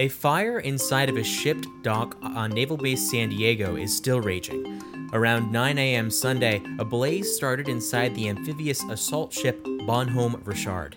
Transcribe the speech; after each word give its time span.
A 0.00 0.08
fire 0.08 0.60
inside 0.60 1.10
of 1.10 1.18
a 1.18 1.22
shipped 1.22 1.68
dock 1.82 2.16
on 2.22 2.52
Naval 2.52 2.78
Base 2.78 3.10
San 3.10 3.28
Diego 3.28 3.76
is 3.76 3.94
still 3.94 4.18
raging. 4.18 4.80
Around 5.12 5.52
9 5.52 5.76
a.m. 5.76 6.10
Sunday, 6.10 6.62
a 6.78 6.84
blaze 6.86 7.36
started 7.36 7.68
inside 7.68 8.14
the 8.14 8.30
amphibious 8.30 8.82
assault 8.84 9.30
ship 9.30 9.62
Bonhomme 9.86 10.40
Richard. 10.42 10.96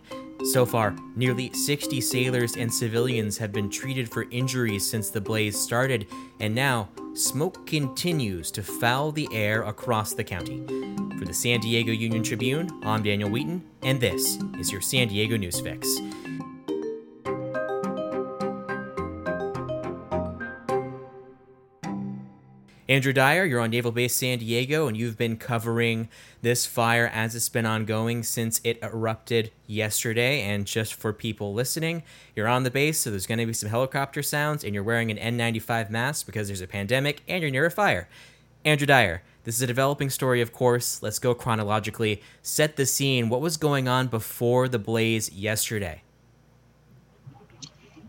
So 0.53 0.65
far, 0.65 0.95
nearly 1.17 1.51
60 1.51 1.99
sailors 1.99 2.55
and 2.55 2.73
civilians 2.73 3.37
have 3.39 3.51
been 3.51 3.69
treated 3.69 4.09
for 4.09 4.23
injuries 4.31 4.89
since 4.89 5.09
the 5.09 5.19
blaze 5.19 5.59
started, 5.59 6.07
and 6.39 6.55
now 6.55 6.87
smoke 7.13 7.67
continues 7.67 8.51
to 8.51 8.63
foul 8.63 9.11
the 9.11 9.27
air 9.33 9.63
across 9.63 10.13
the 10.13 10.23
county. 10.23 10.65
For 11.19 11.25
the 11.25 11.33
San 11.33 11.59
Diego 11.59 11.91
Union 11.91 12.23
Tribune, 12.23 12.71
I'm 12.85 13.03
Daniel 13.03 13.29
Wheaton, 13.29 13.65
and 13.81 13.99
this 13.99 14.37
is 14.57 14.71
your 14.71 14.79
San 14.79 15.09
Diego 15.09 15.35
News 15.35 15.59
Fix. 15.59 15.93
Andrew 22.89 23.13
Dyer, 23.13 23.45
you're 23.45 23.61
on 23.61 23.69
Naval 23.69 23.93
Base 23.93 24.13
San 24.13 24.39
Diego, 24.39 24.87
and 24.87 24.97
you've 24.97 25.17
been 25.17 25.37
covering 25.37 26.09
this 26.41 26.65
fire 26.65 27.09
as 27.13 27.33
it's 27.33 27.47
been 27.47 27.65
ongoing 27.65 28.23
since 28.23 28.59
it 28.65 28.77
erupted 28.83 29.51
yesterday. 29.67 30.41
And 30.41 30.65
just 30.65 30.93
for 30.93 31.13
people 31.13 31.53
listening, 31.53 32.03
you're 32.35 32.49
on 32.49 32.63
the 32.63 32.71
base, 32.71 32.99
so 32.99 33.09
there's 33.09 33.25
going 33.25 33.37
to 33.39 33.45
be 33.45 33.53
some 33.53 33.69
helicopter 33.69 34.21
sounds, 34.21 34.65
and 34.65 34.73
you're 34.73 34.83
wearing 34.83 35.11
an 35.11 35.37
N95 35.37 35.89
mask 35.91 36.25
because 36.25 36.47
there's 36.47 36.59
a 36.59 36.67
pandemic 36.67 37.21
and 37.25 37.41
you're 37.41 37.51
near 37.51 37.65
a 37.65 37.71
fire. 37.71 38.09
Andrew 38.65 38.87
Dyer, 38.87 39.23
this 39.45 39.55
is 39.55 39.61
a 39.61 39.67
developing 39.67 40.09
story, 40.09 40.41
of 40.41 40.51
course. 40.51 41.01
Let's 41.01 41.19
go 41.19 41.33
chronologically. 41.33 42.21
Set 42.41 42.75
the 42.75 42.85
scene. 42.85 43.29
What 43.29 43.39
was 43.39 43.55
going 43.55 43.87
on 43.87 44.07
before 44.07 44.67
the 44.67 44.79
blaze 44.79 45.31
yesterday? 45.31 46.01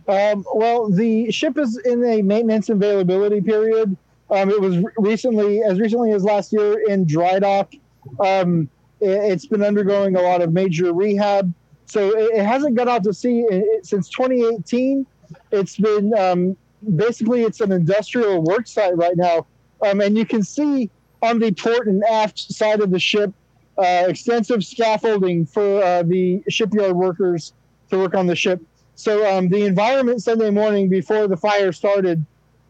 Um, 0.09 0.45
well, 0.53 0.91
the 0.91 1.31
ship 1.31 1.59
is 1.59 1.79
in 1.79 2.05
a 2.05 2.23
maintenance 2.23 2.71
availability 2.71 3.41
period. 3.41 3.97
Um, 4.31 4.51
it 4.51 4.61
was 4.61 4.79
recently, 4.97 5.63
as 5.63 5.79
recently 5.79 6.13
as 6.13 6.25
last 6.25 6.53
year, 6.53 6.81
in 6.89 7.05
dry 7.07 7.39
dock. 7.39 7.75
Um, 8.21 8.69
it, 9.01 9.31
has 9.31 9.47
been 9.47 9.63
undergoing 9.63 10.17
a 10.17 10.23
lot 10.23 10.41
of 10.41 10.53
major 10.53 10.93
rehab, 10.93 11.53
so 11.87 12.09
it, 12.17 12.39
it 12.39 12.45
hasn't 12.45 12.75
got 12.75 12.89
out 12.89 13.05
to 13.05 13.13
sea 13.13 13.41
it, 13.51 13.85
since 13.85 14.09
2018. 14.09 15.07
It's 15.51 15.77
been 15.77 16.17
um, 16.17 16.57
basically 16.97 17.43
it's 17.43 17.61
an 17.61 17.73
industrial 17.73 18.43
work 18.43 18.67
site 18.67 18.97
right 18.97 19.17
now, 19.17 19.47
um, 19.83 20.01
and 20.01 20.17
you 20.17 20.25
can 20.25 20.43
see 20.43 20.91
on 21.23 21.39
the 21.39 21.53
port 21.53 21.87
and 21.87 22.03
aft 22.05 22.39
side 22.39 22.81
of 22.81 22.91
the 22.91 22.99
ship 22.99 23.33
uh, 23.79 24.05
extensive 24.09 24.65
scaffolding 24.65 25.47
for 25.47 25.83
uh, 25.83 26.03
the 26.03 26.43
shipyard 26.49 26.95
workers 26.95 27.53
to 27.91 27.99
work 27.99 28.15
on 28.15 28.27
the 28.27 28.37
ship. 28.37 28.61
So 28.95 29.27
um, 29.27 29.49
the 29.49 29.65
environment 29.65 30.23
Sunday 30.23 30.51
morning 30.51 30.89
before 30.89 31.27
the 31.27 31.37
fire 31.37 31.73
started 31.73 32.25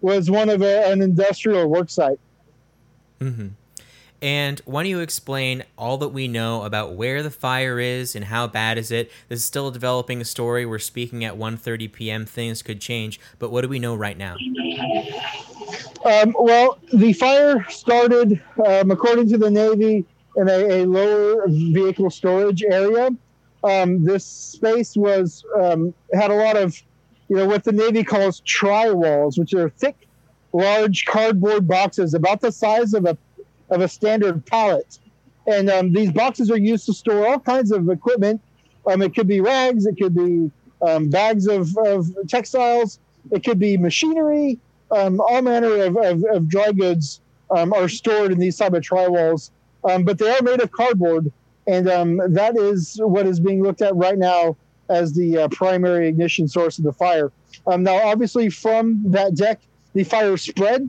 was 0.04 0.30
one 0.30 0.50
of 0.50 0.62
a, 0.62 0.90
an 0.90 1.00
industrial 1.00 1.66
work 1.66 1.88
site. 1.88 2.20
Mm-hmm. 3.20 3.48
And 4.20 4.60
why 4.64 4.82
don't 4.82 4.90
you 4.90 5.00
explain 5.00 5.64
all 5.76 5.98
that 5.98 6.08
we 6.08 6.28
know 6.28 6.62
about 6.62 6.94
where 6.94 7.22
the 7.22 7.30
fire 7.30 7.78
is 7.78 8.14
and 8.14 8.26
how 8.26 8.46
bad 8.46 8.78
is 8.78 8.90
it? 8.90 9.10
This 9.28 9.40
is 9.40 9.44
still 9.44 9.68
a 9.68 9.72
developing 9.72 10.22
story. 10.24 10.64
We're 10.64 10.78
speaking 10.78 11.24
at 11.24 11.34
1.30 11.34 11.92
p.m. 11.92 12.24
Things 12.24 12.62
could 12.62 12.80
change, 12.80 13.20
but 13.38 13.50
what 13.50 13.62
do 13.62 13.68
we 13.68 13.78
know 13.78 13.94
right 13.94 14.16
now? 14.16 14.36
Um, 16.04 16.34
well, 16.38 16.78
the 16.92 17.12
fire 17.14 17.64
started, 17.70 18.42
um, 18.66 18.90
according 18.90 19.28
to 19.30 19.38
the 19.38 19.50
Navy, 19.50 20.04
in 20.36 20.48
a, 20.48 20.82
a 20.82 20.84
lower 20.84 21.48
vehicle 21.48 22.10
storage 22.10 22.62
area. 22.62 23.10
Um, 23.62 24.04
this 24.04 24.24
space 24.26 24.96
was 24.96 25.44
um, 25.58 25.94
had 26.12 26.30
a 26.30 26.34
lot 26.34 26.56
of 26.56 26.80
you 27.34 27.40
know, 27.40 27.46
what 27.48 27.64
the 27.64 27.72
Navy 27.72 28.04
calls 28.04 28.38
tri 28.44 28.92
walls, 28.92 29.38
which 29.38 29.54
are 29.54 29.68
thick, 29.68 30.06
large 30.52 31.04
cardboard 31.04 31.66
boxes 31.66 32.14
about 32.14 32.40
the 32.40 32.52
size 32.52 32.94
of 32.94 33.06
a 33.06 33.18
of 33.70 33.80
a 33.80 33.88
standard 33.88 34.46
pallet. 34.46 35.00
And 35.48 35.68
um, 35.68 35.92
these 35.92 36.12
boxes 36.12 36.48
are 36.52 36.56
used 36.56 36.86
to 36.86 36.92
store 36.92 37.26
all 37.26 37.40
kinds 37.40 37.72
of 37.72 37.88
equipment. 37.88 38.40
Um, 38.86 39.02
it 39.02 39.16
could 39.16 39.26
be 39.26 39.40
rags, 39.40 39.84
it 39.84 39.96
could 39.96 40.14
be 40.14 40.48
um, 40.80 41.10
bags 41.10 41.48
of, 41.48 41.76
of 41.78 42.06
textiles, 42.28 43.00
it 43.32 43.42
could 43.42 43.58
be 43.58 43.76
machinery, 43.76 44.60
um, 44.92 45.20
all 45.20 45.42
manner 45.42 45.74
of, 45.82 45.96
of, 45.96 46.22
of 46.30 46.48
dry 46.48 46.70
goods 46.70 47.20
um, 47.50 47.72
are 47.72 47.88
stored 47.88 48.30
in 48.30 48.38
these 48.38 48.56
type 48.56 48.74
of 48.74 48.84
tri 48.84 49.08
walls. 49.08 49.50
Um, 49.82 50.04
but 50.04 50.18
they 50.18 50.30
are 50.30 50.42
made 50.42 50.60
of 50.60 50.70
cardboard, 50.70 51.32
and 51.66 51.88
that 51.88 52.56
is 52.56 53.00
what 53.02 53.26
is 53.26 53.40
being 53.40 53.60
looked 53.60 53.82
at 53.82 53.96
right 53.96 54.18
now 54.18 54.56
as 54.88 55.12
the 55.14 55.38
uh, 55.38 55.48
primary 55.48 56.08
ignition 56.08 56.48
source 56.48 56.78
of 56.78 56.84
the 56.84 56.92
fire. 56.92 57.32
Um, 57.66 57.82
now, 57.82 57.96
obviously, 58.06 58.50
from 58.50 59.02
that 59.10 59.34
deck, 59.34 59.60
the 59.94 60.04
fire 60.04 60.36
spread. 60.36 60.88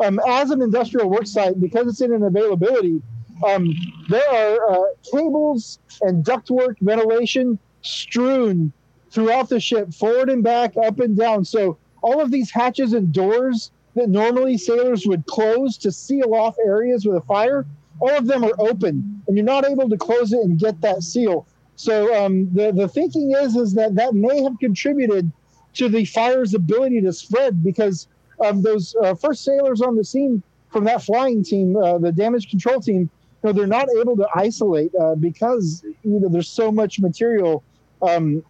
Um, 0.00 0.20
as 0.28 0.50
an 0.50 0.62
industrial 0.62 1.10
work 1.10 1.26
site, 1.26 1.60
because 1.60 1.88
it's 1.88 2.00
in 2.00 2.12
an 2.12 2.22
availability, 2.22 3.02
um, 3.46 3.74
there 4.08 4.28
are 4.30 4.70
uh, 4.70 4.84
cables 5.12 5.78
and 6.02 6.24
ductwork 6.24 6.76
ventilation 6.80 7.58
strewn 7.82 8.72
throughout 9.10 9.48
the 9.48 9.60
ship, 9.60 9.92
forward 9.92 10.30
and 10.30 10.42
back, 10.42 10.76
up 10.76 11.00
and 11.00 11.16
down. 11.16 11.44
So 11.44 11.78
all 12.02 12.20
of 12.20 12.30
these 12.30 12.50
hatches 12.50 12.92
and 12.92 13.12
doors 13.12 13.70
that 13.94 14.08
normally 14.08 14.56
sailors 14.56 15.06
would 15.06 15.26
close 15.26 15.76
to 15.78 15.90
seal 15.90 16.34
off 16.34 16.56
areas 16.64 17.04
with 17.04 17.16
a 17.16 17.20
fire, 17.22 17.66
all 18.00 18.16
of 18.16 18.26
them 18.26 18.44
are 18.44 18.54
open, 18.58 19.22
and 19.26 19.36
you're 19.36 19.44
not 19.44 19.66
able 19.66 19.88
to 19.88 19.96
close 19.96 20.32
it 20.32 20.40
and 20.40 20.58
get 20.58 20.80
that 20.82 21.02
seal. 21.02 21.46
So 21.78 22.12
um, 22.12 22.52
the 22.52 22.72
the 22.72 22.88
thinking 22.88 23.32
is 23.32 23.54
is 23.54 23.72
that 23.74 23.94
that 23.94 24.12
may 24.12 24.42
have 24.42 24.58
contributed 24.58 25.30
to 25.74 25.88
the 25.88 26.04
fire's 26.06 26.52
ability 26.52 27.00
to 27.02 27.12
spread 27.12 27.62
because 27.62 28.08
um, 28.44 28.62
those 28.62 28.96
uh, 29.00 29.14
first 29.14 29.44
sailors 29.44 29.80
on 29.80 29.94
the 29.94 30.02
scene 30.02 30.42
from 30.72 30.82
that 30.84 31.04
flying 31.04 31.44
team, 31.44 31.76
uh, 31.76 31.98
the 31.98 32.10
damage 32.10 32.50
control 32.50 32.80
team, 32.80 33.02
you 33.02 33.08
know, 33.44 33.52
they're 33.52 33.68
not 33.68 33.86
able 34.00 34.16
to 34.16 34.26
isolate 34.34 34.92
uh, 34.96 35.14
because 35.14 35.84
you 36.02 36.18
know 36.18 36.28
there's 36.28 36.48
so 36.48 36.72
much 36.72 36.98
material 36.98 37.62
um, 38.02 38.44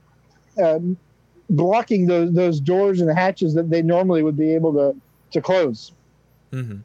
uh, 0.62 0.78
blocking 1.50 2.06
those 2.06 2.33
those 2.33 2.61
doors 2.61 3.03
and 3.03 3.11
hatches 3.17 3.53
that 3.53 3.69
they 3.69 3.83
normally 3.83 4.22
would 4.22 4.38
be 4.38 4.55
able 4.55 4.72
to 4.72 4.97
to 5.33 5.43
close. 5.43 5.93
Mm-hmm. 6.50 6.78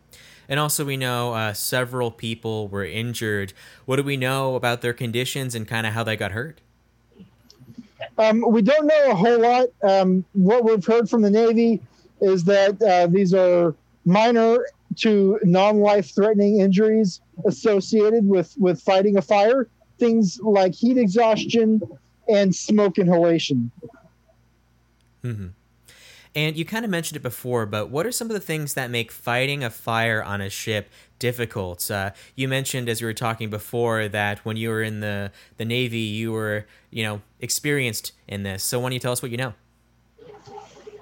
And 0.53 0.59
also, 0.59 0.85
we 0.85 0.97
know 0.97 1.33
uh, 1.33 1.53
several 1.53 2.11
people 2.11 2.67
were 2.67 2.85
injured. 2.85 3.53
What 3.85 3.95
do 3.95 4.03
we 4.03 4.17
know 4.17 4.53
about 4.53 4.81
their 4.81 4.93
conditions 4.93 5.55
and 5.55 5.67
kind 5.67 5.87
of 5.87 5.93
how 5.93 6.03
they 6.03 6.15
got 6.15 6.31
hurt? 6.31 6.61
Um, 8.19 8.45
we 8.47 8.61
don't 8.61 8.85
know 8.85 9.09
a 9.09 9.15
whole 9.15 9.39
lot. 9.39 9.69
Um, 9.81 10.23
what 10.33 10.63
we've 10.63 10.85
heard 10.85 11.09
from 11.09 11.23
the 11.23 11.31
Navy 11.31 11.81
is 12.21 12.43
that 12.43 12.79
uh, 12.83 13.07
these 13.07 13.33
are 13.33 13.73
minor 14.05 14.59
to 14.97 15.39
non-life 15.41 16.13
threatening 16.13 16.59
injuries 16.59 17.21
associated 17.45 18.29
with 18.29 18.53
with 18.59 18.79
fighting 18.79 19.17
a 19.17 19.23
fire 19.23 19.67
things 19.97 20.39
like 20.43 20.75
heat 20.75 20.99
exhaustion 20.99 21.81
and 22.29 22.53
smoke 22.53 22.99
inhalation 22.99 23.71
mm-hmm. 25.23 25.47
And 26.35 26.57
you 26.57 26.65
kind 26.65 26.83
of 26.83 26.89
mentioned 26.89 27.17
it 27.17 27.21
before, 27.21 27.67
but 27.67 27.89
what 27.89 28.07
are 28.07 28.11
some 28.11 28.27
of 28.27 28.33
the 28.33 28.39
things 28.39 28.73
that 28.73 28.89
make 28.89 29.11
fighting 29.11 29.63
a 29.63 29.69
fire 29.69 30.23
on 30.23 30.41
a 30.41 30.49
ship 30.49 30.89
difficult? 31.19 31.91
Uh, 31.91 32.11
you 32.35 32.47
mentioned 32.47 32.89
as 32.89 33.01
we 33.01 33.05
were 33.05 33.13
talking 33.13 33.51
before 33.51 34.07
that 34.07 34.39
when 34.39 34.57
you 34.57 34.69
were 34.69 34.81
in 34.81 34.99
the 34.99 35.31
the 35.57 35.65
Navy, 35.65 35.99
you 35.99 36.31
were 36.31 36.65
you 36.89 37.03
know 37.03 37.21
experienced 37.39 38.13
in 38.27 38.41
this. 38.41 38.63
So 38.63 38.79
why 38.79 38.85
don't 38.85 38.93
you 38.93 38.99
tell 38.99 39.11
us 39.11 39.21
what 39.21 39.29
you 39.29 39.37
know? 39.37 39.53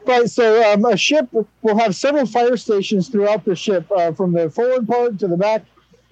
Right. 0.05 0.29
So 0.29 0.69
um, 0.69 0.83
a 0.83 0.97
ship 0.97 1.29
will 1.61 1.77
have 1.77 1.95
several 1.95 2.25
fire 2.25 2.57
stations 2.57 3.07
throughout 3.07 3.45
the 3.45 3.55
ship, 3.55 3.89
uh, 3.95 4.11
from 4.11 4.33
the 4.33 4.49
forward 4.49 4.87
part 4.87 5.17
to 5.19 5.27
the 5.27 5.37
back, 5.37 5.63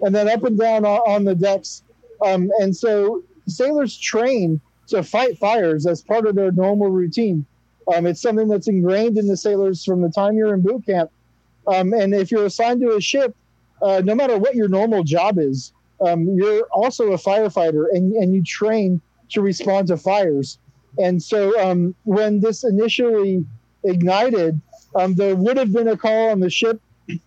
and 0.02 0.16
then 0.16 0.30
up 0.30 0.44
and 0.44 0.58
down 0.58 0.86
on, 0.86 1.00
on 1.00 1.24
the 1.26 1.36
decks. 1.36 1.84
Um, 2.22 2.50
and 2.60 2.76
so 2.76 3.24
sailors 3.48 3.98
train 3.98 4.62
to 4.88 5.04
fight 5.04 5.38
fires 5.38 5.86
as 5.86 6.02
part 6.02 6.26
of 6.26 6.36
their 6.36 6.52
normal 6.52 6.90
routine. 6.90 7.46
Um, 7.94 8.06
it's 8.06 8.22
something 8.22 8.48
that's 8.48 8.68
ingrained 8.68 9.18
in 9.18 9.28
the 9.28 9.38
sailors 9.38 9.84
from 9.84 10.02
the 10.02 10.10
time 10.10 10.36
you're 10.36 10.54
in 10.54 10.62
boot 10.62 10.86
camp. 10.86 11.12
Um, 11.68 11.94
and 11.94 12.14
if 12.14 12.32
you're 12.32 12.46
assigned 12.46 12.82
to 12.82 12.96
a 12.96 13.02
ship, 13.02 13.36
uh, 13.82 14.02
no 14.04 14.16
matter 14.16 14.38
what 14.38 14.56
your 14.56 14.68
normal 14.68 15.04
job 15.04 15.40
is, 15.40 15.74
um, 16.02 16.28
you're 16.36 16.68
also 16.72 17.12
a 17.14 17.18
firefighter 17.18 17.86
and, 17.92 18.14
and 18.14 18.34
you 18.34 18.44
train 18.44 19.02
to 19.30 19.42
respond 19.42 19.88
to 19.88 19.98
fires. 19.98 20.60
And 20.98 21.22
so 21.22 21.60
um, 21.60 21.96
when 22.04 22.40
this 22.40 22.64
initially 22.64 23.46
ignited, 23.84 24.60
um, 24.96 25.16
there 25.16 25.36
would 25.36 25.58
have 25.58 25.72
been 25.72 25.88
a 25.90 25.98
call 25.98 26.30
on 26.30 26.40
the 26.40 26.50
ship 26.50 26.82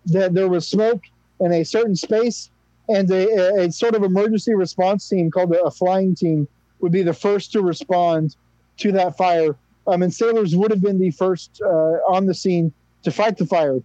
that 0.07 0.35
there 0.35 0.49
was 0.49 0.67
smoke 0.67 1.03
in 1.41 1.53
a 1.53 1.65
certain 1.65 1.97
space, 1.97 2.51
and 2.89 3.11
a, 3.11 3.65
a 3.65 3.73
sort 3.73 3.95
of 3.95 4.03
emergency 4.03 4.55
response 4.55 5.09
team 5.09 5.31
called 5.31 5.53
a, 5.53 5.63
a 5.65 5.71
flying 5.71 6.15
team 6.15 6.47
would 6.81 6.93
be 6.93 7.03
the 7.03 7.15
first 7.15 7.53
to 7.53 7.63
respond 7.63 8.37
to 8.79 8.93
that 8.93 9.17
fire 9.17 9.57
um, 9.87 10.03
and 10.03 10.13
sailors 10.13 10.55
would 10.57 10.71
have 10.71 10.81
been 10.81 10.99
the 10.99 11.11
first 11.11 11.61
uh, 11.65 11.99
on 12.09 12.27
the 12.27 12.35
scene 12.35 12.73
to 13.03 13.11
fight 13.11 13.37
the 13.37 13.47
fire. 13.47 13.79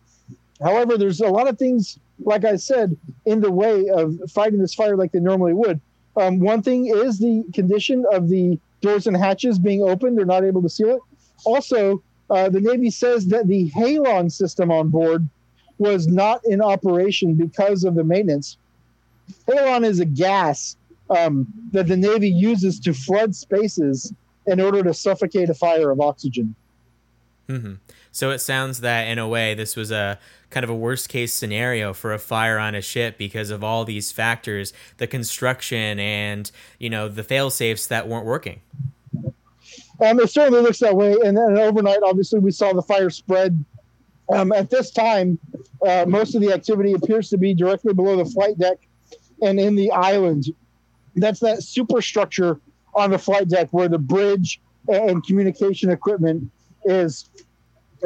However, 0.61 0.97
there's 0.97 1.21
a 1.21 1.27
lot 1.27 1.47
of 1.47 1.57
things, 1.57 1.99
like 2.19 2.45
I 2.45 2.55
said, 2.55 2.95
in 3.25 3.41
the 3.41 3.51
way 3.51 3.89
of 3.89 4.17
fighting 4.29 4.59
this 4.59 4.73
fire 4.73 4.95
like 4.95 5.11
they 5.11 5.19
normally 5.19 5.53
would. 5.53 5.79
Um, 6.15 6.39
one 6.39 6.63
thing 6.63 6.87
is 6.87 7.19
the 7.19 7.43
condition 7.53 8.05
of 8.11 8.29
the 8.29 8.59
doors 8.81 9.07
and 9.07 9.15
hatches 9.15 9.59
being 9.59 9.83
open; 9.83 10.15
they're 10.15 10.25
not 10.25 10.43
able 10.43 10.61
to 10.63 10.69
seal 10.69 10.95
it. 10.95 11.01
Also, 11.45 12.01
uh, 12.29 12.49
the 12.49 12.59
Navy 12.59 12.89
says 12.89 13.27
that 13.27 13.47
the 13.47 13.69
halon 13.69 14.31
system 14.31 14.71
on 14.71 14.89
board 14.89 15.27
was 15.77 16.07
not 16.07 16.41
in 16.45 16.61
operation 16.61 17.35
because 17.35 17.83
of 17.83 17.95
the 17.95 18.03
maintenance. 18.03 18.57
Halon 19.47 19.85
is 19.85 19.99
a 19.99 20.05
gas 20.05 20.75
um, 21.09 21.47
that 21.71 21.87
the 21.87 21.97
Navy 21.97 22.29
uses 22.29 22.79
to 22.81 22.93
flood 22.93 23.35
spaces 23.35 24.13
in 24.47 24.59
order 24.59 24.81
to 24.83 24.93
suffocate 24.93 25.49
a 25.49 25.53
fire 25.53 25.91
of 25.91 25.99
oxygen. 25.99 26.55
Mm-hmm. 27.47 27.73
So 28.11 28.31
it 28.31 28.39
sounds 28.39 28.81
that 28.81 29.07
in 29.07 29.19
a 29.19 29.27
way 29.27 29.53
this 29.53 29.75
was 29.75 29.91
a 29.91 30.19
kind 30.49 30.63
of 30.63 30.69
a 30.69 30.75
worst 30.75 31.09
case 31.09 31.33
scenario 31.33 31.93
for 31.93 32.13
a 32.13 32.19
fire 32.19 32.57
on 32.57 32.75
a 32.75 32.81
ship 32.81 33.17
because 33.17 33.49
of 33.51 33.63
all 33.63 33.85
these 33.85 34.11
factors, 34.11 34.73
the 34.97 35.07
construction 35.07 35.99
and 35.99 36.51
you 36.79 36.89
know 36.89 37.07
the 37.07 37.23
fail 37.23 37.49
safes 37.49 37.87
that 37.87 38.07
weren't 38.07 38.25
working. 38.25 38.61
Um, 39.99 40.19
it 40.19 40.29
certainly 40.29 40.61
looks 40.61 40.79
that 40.79 40.95
way. 40.95 41.15
And 41.25 41.37
then 41.37 41.57
overnight, 41.57 41.99
obviously, 42.03 42.39
we 42.39 42.51
saw 42.51 42.73
the 42.73 42.81
fire 42.81 43.09
spread. 43.09 43.63
Um, 44.29 44.51
at 44.51 44.69
this 44.69 44.91
time, 44.91 45.39
uh, 45.87 46.05
most 46.07 46.35
of 46.35 46.41
the 46.41 46.51
activity 46.51 46.93
appears 46.93 47.29
to 47.29 47.37
be 47.37 47.53
directly 47.53 47.93
below 47.93 48.17
the 48.17 48.25
flight 48.25 48.57
deck 48.57 48.77
and 49.41 49.59
in 49.59 49.75
the 49.75 49.89
island. 49.91 50.53
That's 51.15 51.39
that 51.39 51.63
superstructure 51.63 52.59
on 52.97 53.11
the 53.11 53.17
flight 53.17 53.47
deck 53.47 53.69
where 53.71 53.87
the 53.87 53.99
bridge 53.99 54.59
and 54.89 55.23
communication 55.25 55.91
equipment 55.91 56.51
is. 56.83 57.29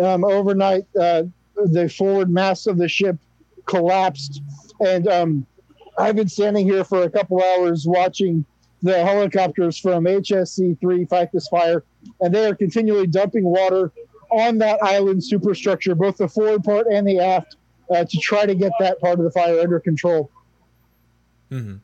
Um, 0.02 0.24
overnight, 0.24 0.86
uh, 1.00 1.24
the 1.56 1.90
forward 1.90 2.30
mast 2.30 2.68
of 2.68 2.78
the 2.78 2.88
ship 2.88 3.18
collapsed, 3.66 4.42
and 4.80 5.08
um, 5.08 5.46
I've 5.98 6.16
been 6.16 6.30
standing 6.30 6.66
here 6.66 6.84
for 6.84 7.04
a 7.04 7.10
couple 7.10 7.42
hours 7.44 7.86
watching 7.86 8.46
the 8.82 9.04
helicopters 9.04 9.78
from 9.78 10.06
HSC 10.06 10.80
3 10.80 11.06
fight 11.06 11.32
this 11.32 11.48
fire, 11.48 11.84
and 12.20 12.34
they 12.34 12.46
are 12.46 12.56
continually 12.56 13.08
dumping 13.08 13.44
water 13.44 13.92
on 14.32 14.58
that 14.60 14.82
island 14.82 15.24
superstructure, 15.24 15.94
both 15.94 16.18
the 16.18 16.28
forward 16.28 16.64
part 16.64 16.88
and 16.88 17.08
the 17.08 17.20
aft, 17.20 17.58
uh, 17.94 18.06
to 18.06 18.18
try 18.20 18.46
to 18.46 18.56
get 18.56 18.72
that 18.80 19.00
part 19.00 19.20
of 19.20 19.26
the 19.26 19.32
fire 19.32 19.60
under 19.60 19.80
control. 19.80 20.32
Mm-hmm. 21.52 21.76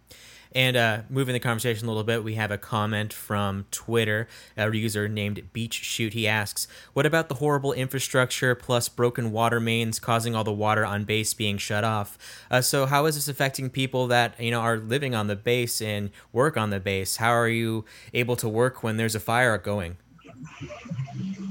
And 0.53 0.77
uh, 0.77 1.01
moving 1.09 1.33
the 1.33 1.39
conversation 1.39 1.87
a 1.87 1.91
little 1.91 2.03
bit, 2.03 2.23
we 2.23 2.35
have 2.35 2.51
a 2.51 2.57
comment 2.57 3.13
from 3.13 3.65
Twitter, 3.71 4.27
a 4.55 4.73
user 4.73 5.07
named 5.07 5.51
Beach 5.53 5.73
Shoot. 5.73 6.13
He 6.13 6.27
asks, 6.27 6.67
"What 6.93 7.05
about 7.05 7.29
the 7.29 7.35
horrible 7.35 7.73
infrastructure 7.73 8.55
plus 8.55 8.89
broken 8.89 9.31
water 9.31 9.59
mains 9.59 9.99
causing 9.99 10.35
all 10.35 10.43
the 10.43 10.53
water 10.53 10.85
on 10.85 11.03
base 11.03 11.33
being 11.33 11.57
shut 11.57 11.83
off? 11.83 12.17
Uh, 12.49 12.61
so 12.61 12.85
how 12.85 13.05
is 13.05 13.15
this 13.15 13.27
affecting 13.27 13.69
people 13.69 14.07
that 14.07 14.39
you 14.39 14.51
know 14.51 14.61
are 14.61 14.77
living 14.77 15.13
on 15.13 15.27
the 15.27 15.35
base 15.35 15.81
and 15.81 16.11
work 16.31 16.57
on 16.57 16.69
the 16.69 16.79
base? 16.79 17.17
How 17.17 17.31
are 17.31 17.49
you 17.49 17.85
able 18.13 18.35
to 18.37 18.49
work 18.49 18.83
when 18.83 18.97
there's 18.97 19.15
a 19.15 19.19
fire 19.19 19.57
going?" 19.57 19.97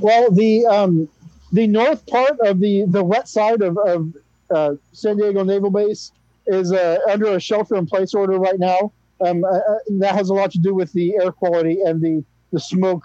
Well, 0.00 0.30
the 0.30 0.66
um, 0.66 1.08
the 1.52 1.66
north 1.66 2.06
part 2.06 2.38
of 2.40 2.60
the 2.60 2.84
the 2.86 3.02
wet 3.02 3.28
side 3.28 3.62
of, 3.62 3.78
of 3.78 4.12
uh, 4.50 4.74
San 4.92 5.16
Diego 5.16 5.44
Naval 5.44 5.70
Base 5.70 6.12
is 6.46 6.72
uh, 6.72 6.98
under 7.10 7.36
a 7.36 7.40
shelter 7.40 7.76
in 7.76 7.86
place 7.86 8.14
order 8.14 8.38
right 8.38 8.58
now. 8.58 8.92
Um, 9.20 9.44
uh, 9.44 9.48
uh, 9.48 9.78
that 9.98 10.14
has 10.14 10.28
a 10.28 10.34
lot 10.34 10.50
to 10.50 10.58
do 10.58 10.74
with 10.74 10.92
the 10.92 11.16
air 11.16 11.32
quality 11.32 11.80
and 11.82 12.02
the, 12.02 12.22
the 12.52 12.60
smoke 12.60 13.04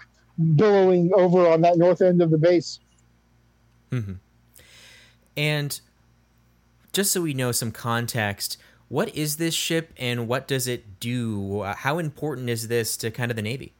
billowing 0.56 1.10
over 1.14 1.48
on 1.48 1.62
that 1.62 1.78
north 1.78 2.02
end 2.02 2.20
of 2.20 2.30
the 2.30 2.36
base. 2.36 2.80
Mm-hmm. 3.90 4.14
And 5.36 5.80
just 6.92 7.12
so 7.12 7.22
we 7.22 7.32
know 7.32 7.50
some 7.52 7.72
context, 7.72 8.58
what 8.88 9.14
is 9.16 9.36
this 9.36 9.54
ship 9.54 9.92
and 9.96 10.28
what 10.28 10.46
does 10.46 10.66
it 10.66 11.00
do? 11.00 11.62
How 11.62 11.98
important 11.98 12.50
is 12.50 12.68
this 12.68 12.96
to 12.98 13.10
kind 13.10 13.30
of 13.30 13.36
the 13.36 13.42
Navy? 13.42 13.72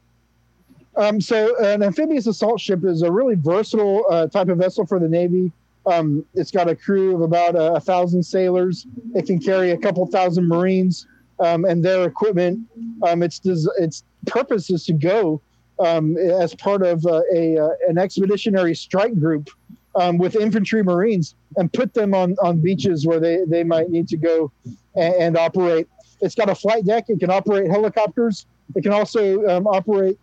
Um, 0.95 1.21
so, 1.21 1.55
an 1.63 1.81
amphibious 1.81 2.27
assault 2.27 2.59
ship 2.59 2.83
is 2.83 3.01
a 3.01 3.11
really 3.11 3.35
versatile 3.35 4.05
uh, 4.09 4.27
type 4.27 4.49
of 4.49 4.57
vessel 4.57 4.85
for 4.85 4.99
the 4.99 5.07
Navy. 5.07 5.51
Um, 5.85 6.25
it's 6.33 6.51
got 6.51 6.69
a 6.69 6.75
crew 6.75 7.15
of 7.15 7.21
about 7.21 7.55
a, 7.55 7.73
a, 7.73 7.79
thousand 7.79 8.23
sailors. 8.23 8.87
It 9.15 9.25
can 9.25 9.39
carry 9.39 9.71
a 9.71 9.77
couple 9.77 10.05
thousand 10.07 10.47
Marines 10.47 11.07
um, 11.39 11.65
and 11.65 11.83
their 11.83 12.05
equipment. 12.05 12.59
Um, 13.01 13.21
its 13.21 13.41
its 13.77 14.03
purpose 14.25 14.69
is 14.69 14.85
to 14.85 14.93
go 14.93 15.41
um, 15.79 16.17
as 16.17 16.55
part 16.55 16.83
of 16.83 17.05
uh, 17.05 17.21
a 17.33 17.57
uh, 17.57 17.69
an 17.89 17.97
expeditionary 17.97 18.75
strike 18.75 19.19
group 19.19 19.49
um, 19.95 20.17
with 20.17 20.35
infantry 20.35 20.83
Marines 20.83 21.35
and 21.57 21.71
put 21.73 21.93
them 21.93 22.13
on 22.13 22.37
on 22.41 22.61
beaches 22.61 23.05
where 23.05 23.19
they 23.19 23.39
they 23.45 23.63
might 23.63 23.89
need 23.89 24.07
to 24.07 24.17
go 24.17 24.51
and, 24.95 25.13
and 25.15 25.37
operate. 25.37 25.87
It's 26.21 26.35
got 26.35 26.49
a 26.49 26.55
flight 26.55 26.85
deck. 26.85 27.05
It 27.09 27.19
can 27.19 27.29
operate 27.29 27.69
helicopters. 27.69 28.45
It 28.75 28.83
can 28.83 28.93
also 28.93 29.41
operate 29.65 30.17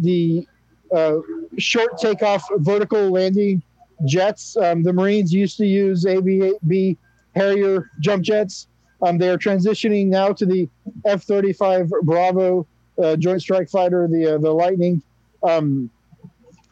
the 0.00 0.46
uh, 0.94 1.18
short 1.58 1.98
takeoff 1.98 2.44
vertical 2.56 3.10
landing 3.10 3.62
jets. 4.04 4.56
Um, 4.56 4.82
the 4.82 4.92
Marines 4.92 5.32
used 5.32 5.56
to 5.58 5.66
use 5.66 6.04
AV-8B 6.06 6.96
Harrier 7.34 7.90
jump 8.00 8.22
jets. 8.22 8.68
Um, 9.02 9.18
they 9.18 9.28
are 9.28 9.38
transitioning 9.38 10.06
now 10.06 10.32
to 10.32 10.46
the 10.46 10.68
F-35 11.04 11.90
Bravo 12.02 12.66
uh, 13.02 13.16
Joint 13.16 13.42
Strike 13.42 13.68
Fighter, 13.68 14.08
the 14.08 14.34
uh, 14.34 14.38
the 14.38 14.50
Lightning, 14.50 15.02
um, 15.42 15.90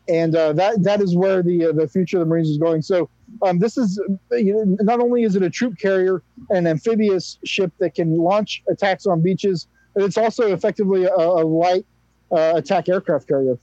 and 0.08 0.34
uh, 0.34 0.52
that 0.54 0.82
that 0.82 1.02
is 1.02 1.16
where 1.16 1.42
the 1.42 1.66
uh, 1.66 1.72
the 1.72 1.86
future 1.86 2.18
of 2.18 2.20
the 2.20 2.26
Marines 2.26 2.48
is 2.48 2.58
going. 2.58 2.80
So 2.80 3.10
um, 3.42 3.58
this 3.58 3.76
is 3.76 4.00
you 4.30 4.54
know, 4.54 4.76
not 4.80 5.00
only 5.00 5.24
is 5.24 5.36
it 5.36 5.42
a 5.42 5.50
troop 5.50 5.78
carrier, 5.78 6.22
an 6.50 6.66
amphibious 6.66 7.38
ship 7.44 7.72
that 7.78 7.94
can 7.94 8.16
launch 8.16 8.62
attacks 8.68 9.06
on 9.06 9.20
beaches, 9.20 9.66
but 9.94 10.04
it's 10.04 10.16
also 10.16 10.52
effectively 10.52 11.04
a, 11.04 11.14
a 11.14 11.44
light 11.44 11.84
uh, 12.32 12.52
attack 12.56 12.88
aircraft 12.88 13.28
carrier. 13.28 13.58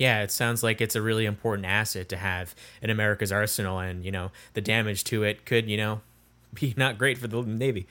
Yeah, 0.00 0.22
it 0.22 0.30
sounds 0.30 0.62
like 0.62 0.80
it's 0.80 0.96
a 0.96 1.02
really 1.02 1.26
important 1.26 1.66
asset 1.66 2.08
to 2.08 2.16
have 2.16 2.54
in 2.80 2.88
America's 2.88 3.30
arsenal, 3.30 3.78
and 3.80 4.02
you 4.02 4.10
know 4.10 4.30
the 4.54 4.62
damage 4.62 5.04
to 5.04 5.24
it 5.24 5.44
could, 5.44 5.68
you 5.68 5.76
know, 5.76 6.00
be 6.54 6.72
not 6.74 6.96
great 6.96 7.18
for 7.18 7.28
the 7.28 7.42
Navy. 7.42 7.86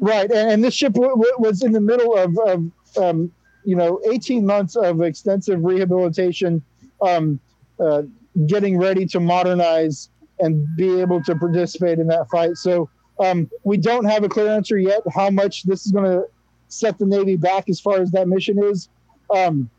Right, 0.00 0.30
and, 0.30 0.62
this 0.62 0.74
ship 0.74 0.92
w- 0.92 1.12
w- 1.12 1.34
was 1.38 1.62
in 1.62 1.72
the 1.72 1.80
middle 1.80 2.14
of, 2.14 2.36
of 2.46 2.70
um, 3.02 3.32
you 3.64 3.74
know, 3.74 4.00
18 4.10 4.44
months 4.44 4.76
of 4.76 5.00
extensive 5.00 5.64
rehabilitation, 5.64 6.62
um, 7.00 7.40
uh, 7.80 8.02
getting 8.46 8.76
ready 8.76 9.06
to 9.06 9.20
modernize 9.20 10.10
and 10.40 10.66
be 10.76 11.00
able 11.00 11.22
to 11.22 11.36
participate 11.36 12.00
in 12.00 12.08
that 12.08 12.28
fight. 12.28 12.56
So 12.56 12.90
um, 13.18 13.48
we 13.62 13.78
don't 13.78 14.04
have 14.04 14.24
a 14.24 14.28
clear 14.28 14.48
answer 14.48 14.76
yet 14.76 15.02
how 15.14 15.30
much 15.30 15.62
this 15.62 15.86
is 15.86 15.92
going 15.92 16.04
to 16.04 16.24
set 16.68 16.98
the 16.98 17.06
Navy 17.06 17.36
back 17.36 17.70
as 17.70 17.80
far 17.80 18.00
as 18.00 18.10
that 18.10 18.28
mission 18.28 18.62
is. 18.62 18.88
Um, 19.34 19.70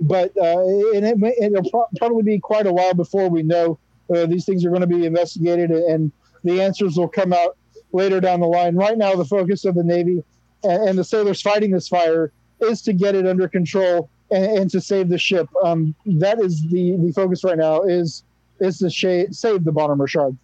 but 0.00 0.36
uh, 0.36 0.60
and 0.94 1.04
it, 1.04 1.52
will 1.52 1.88
probably 1.96 2.22
be 2.22 2.38
quite 2.38 2.66
a 2.66 2.72
while 2.72 2.94
before 2.94 3.28
we 3.28 3.42
know 3.42 3.78
uh, 4.14 4.26
these 4.26 4.44
things 4.44 4.64
are 4.64 4.68
going 4.68 4.80
to 4.80 4.86
be 4.86 5.06
investigated 5.06 5.70
and 5.70 6.12
the 6.44 6.60
answers 6.60 6.96
will 6.96 7.08
come 7.08 7.32
out 7.32 7.56
later 7.92 8.20
down 8.20 8.40
the 8.40 8.46
line. 8.46 8.74
Right 8.74 8.98
now, 8.98 9.14
the 9.14 9.24
focus 9.24 9.64
of 9.64 9.74
the 9.74 9.84
Navy 9.84 10.24
and, 10.64 10.88
and 10.88 10.98
the 10.98 11.04
sailors 11.04 11.40
fighting 11.40 11.70
this 11.70 11.88
fire 11.88 12.32
is 12.60 12.82
to 12.82 12.92
get 12.92 13.14
it 13.14 13.26
under 13.26 13.48
control 13.48 14.08
and, 14.30 14.58
and 14.58 14.70
to 14.70 14.80
save 14.80 15.08
the 15.08 15.18
ship. 15.18 15.48
Um, 15.62 15.94
that 16.06 16.40
is 16.40 16.62
the, 16.68 16.96
the 16.96 17.12
focus 17.12 17.44
right 17.44 17.58
now 17.58 17.82
is 17.82 18.24
is 18.60 18.78
to 18.78 18.90
sh- 18.90 19.32
save 19.32 19.64
the 19.64 19.72
Bonhomme 19.72 20.00
Richard. 20.00 20.36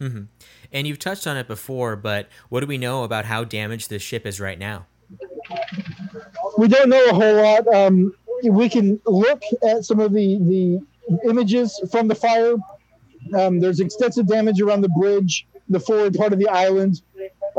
Mm-hmm. 0.00 0.24
And 0.72 0.86
you've 0.86 0.98
touched 0.98 1.26
on 1.26 1.36
it 1.36 1.48
before, 1.48 1.96
but 1.96 2.28
what 2.48 2.60
do 2.60 2.66
we 2.66 2.78
know 2.78 3.04
about 3.04 3.24
how 3.24 3.44
damaged 3.44 3.90
this 3.90 4.02
ship 4.02 4.26
is 4.26 4.40
right 4.40 4.58
now? 4.58 4.86
We 6.58 6.68
don't 6.68 6.88
know 6.88 7.04
a 7.06 7.14
whole 7.14 7.36
lot. 7.36 7.66
Um, 7.68 8.14
we 8.50 8.68
can 8.68 9.00
look 9.06 9.42
at 9.62 9.84
some 9.84 10.00
of 10.00 10.12
the 10.12 10.38
the 10.38 10.80
images 11.28 11.80
from 11.90 12.08
the 12.08 12.14
fire. 12.14 12.54
Um, 13.36 13.60
there's 13.60 13.80
extensive 13.80 14.26
damage 14.26 14.60
around 14.60 14.82
the 14.82 14.88
bridge, 14.90 15.46
the 15.68 15.80
forward 15.80 16.14
part 16.14 16.32
of 16.32 16.38
the 16.38 16.48
island. 16.48 17.02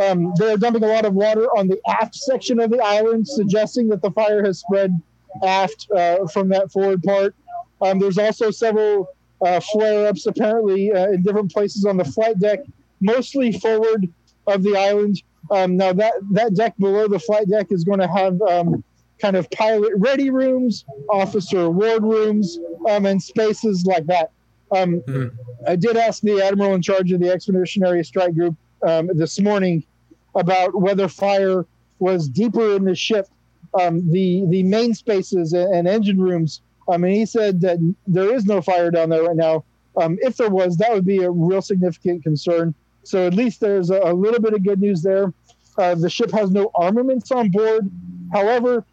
Um, 0.01 0.34
they're 0.38 0.58
dumping 0.58 0.84
a 0.84 0.88
lot 0.88 1.06
of 1.06 1.13
water 1.13 1.46
on 1.58 1.68
the 1.68 1.80
aft 1.88 2.15
section 2.15 2.60
of 2.60 2.70
the 2.70 2.80
island, 2.80 3.27
suggesting 3.27 3.88
that 3.89 4.01
the 4.01 4.12
fire 4.12 4.44
has 4.44 4.60
spread 4.60 4.92
aft 5.44 5.88
uh, 5.96 6.27
from 6.27 6.50
that 6.50 6.72
forward 6.72 7.01
part. 7.04 7.36
Um, 7.82 8.00
there's 8.00 8.18
also 8.18 8.51
several 8.51 9.10
uh, 9.46 9.60
flare 9.60 10.08
ups 10.08 10.25
apparently 10.25 10.92
uh, 10.92 11.08
in 11.08 11.24
different 11.24 11.51
places 11.51 11.86
on 11.86 11.98
the 11.98 12.06
flight 12.06 12.39
deck, 12.39 12.60
mostly 13.01 13.51
forward 13.51 14.08
of 14.48 14.63
the 14.63 14.75
island. 14.77 15.22
Um, 15.51 15.77
now 15.77 15.94
that 15.94 16.13
that 16.32 16.56
deck 16.56 16.74
below 16.77 17.08
the 17.08 17.20
flight 17.20 17.48
deck 17.48 17.68
is 17.70 17.84
going 17.84 18.00
to 18.00 18.08
have 18.08 18.42
um, 18.42 18.84
kind 19.19 19.36
of 19.36 19.50
pilot 19.51 19.93
ready 19.95 20.29
rooms, 20.29 20.86
officer 21.10 21.69
ward 21.69 22.03
rooms, 22.03 22.60
um, 22.89 23.05
and 23.05 23.22
spaces 23.22 23.86
like 23.86 24.05
that. 24.07 24.31
Um, 24.72 25.01
mm-hmm. 25.01 25.36
I 25.67 25.75
did 25.75 25.98
ask 25.98 26.22
the 26.22 26.41
admiral 26.41 26.74
in 26.74 26.81
charge 26.81 27.12
of 27.12 27.19
the 27.19 27.29
expeditionary 27.29 28.03
strike 28.03 28.36
group 28.36 28.55
um, 28.86 29.10
this 29.13 29.39
morning 29.39 29.84
about 30.36 30.79
whether 30.79 31.07
fire 31.07 31.65
was 32.00 32.27
deeper 32.27 32.75
in 32.75 32.84
the 32.84 32.95
ship, 32.95 33.27
um, 33.79 34.12
the 34.12 34.45
the 34.50 34.63
main 34.63 34.93
spaces 34.93 35.53
and, 35.53 35.74
and 35.74 35.88
engine 35.88 36.19
rooms. 36.19 36.62
I 36.89 36.98
mean, 36.98 37.13
he 37.13 37.25
said 37.25 37.62
that 37.62 37.77
there 38.05 38.34
is 38.34 38.45
no 38.45 38.62
fire 38.62 38.91
down 38.91 39.10
there 39.10 39.24
right 39.24 39.36
now. 39.36 39.63
Um, 39.98 40.17
if 40.22 40.38
there 40.38 40.50
was, 40.50 40.77
that 40.77 40.91
would 40.91 41.05
be 41.05 41.24
a 41.24 41.31
real 41.31 41.62
significant 41.62 42.24
concern. 42.24 42.75
So 43.03 43.25
at 43.25 43.34
least 43.34 43.60
there's 43.60 43.89
a, 43.89 44.00
a 44.03 44.13
little 44.13 44.41
bit 44.41 44.53
of 44.53 44.63
good 44.63 44.81
news 44.81 45.01
there. 45.01 45.34
Uh, 45.77 45.95
the 45.95 46.10
ship 46.10 46.31
has 46.31 46.51
no 46.51 46.72
armaments 46.75 47.31
on 47.31 47.50
board. 47.50 47.89
However, 48.31 48.86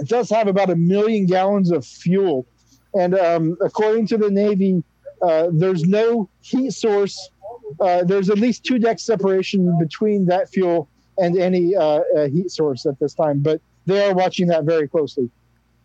it 0.00 0.08
does 0.08 0.30
have 0.30 0.48
about 0.48 0.70
a 0.70 0.76
million 0.76 1.26
gallons 1.26 1.70
of 1.70 1.84
fuel 1.86 2.46
And 2.94 3.14
um, 3.14 3.56
according 3.60 4.06
to 4.08 4.18
the 4.18 4.30
Navy, 4.30 4.82
uh, 5.22 5.48
there's 5.52 5.84
no 5.84 6.28
heat 6.40 6.72
source. 6.72 7.30
Uh, 7.78 8.02
there's 8.02 8.30
at 8.30 8.38
least 8.38 8.64
two 8.64 8.78
deck 8.78 8.98
separation 8.98 9.78
between 9.78 10.26
that 10.26 10.48
fuel 10.48 10.88
and 11.18 11.38
any 11.38 11.76
uh, 11.76 12.00
uh, 12.16 12.28
heat 12.28 12.50
source 12.50 12.86
at 12.86 12.98
this 12.98 13.14
time, 13.14 13.40
but 13.40 13.60
they 13.86 14.04
are 14.04 14.14
watching 14.14 14.46
that 14.48 14.64
very 14.64 14.88
closely. 14.88 15.30